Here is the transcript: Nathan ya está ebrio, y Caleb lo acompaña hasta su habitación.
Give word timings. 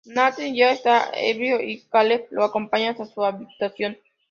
Nathan 0.03 0.55
ya 0.55 0.71
está 0.71 1.11
ebrio, 1.13 1.61
y 1.61 1.81
Caleb 1.81 2.25
lo 2.31 2.43
acompaña 2.43 2.89
hasta 2.89 3.05
su 3.05 3.23
habitación. 3.23 3.99